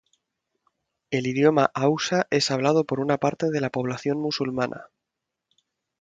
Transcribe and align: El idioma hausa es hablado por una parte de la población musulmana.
El 1.11 1.27
idioma 1.27 1.69
hausa 1.75 2.25
es 2.31 2.49
hablado 2.49 2.85
por 2.85 2.99
una 3.01 3.19
parte 3.19 3.51
de 3.51 3.61
la 3.61 3.69
población 3.69 4.19
musulmana. 4.19 4.87